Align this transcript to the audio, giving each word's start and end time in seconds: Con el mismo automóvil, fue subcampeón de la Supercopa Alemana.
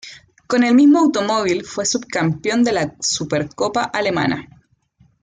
Con 0.47 0.63
el 0.63 0.73
mismo 0.73 0.97
automóvil, 1.01 1.63
fue 1.63 1.85
subcampeón 1.85 2.63
de 2.63 2.71
la 2.71 2.95
Supercopa 3.01 3.83
Alemana. 3.83 4.49